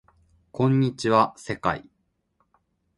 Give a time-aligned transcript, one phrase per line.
[0.51, 1.87] こんにちは世界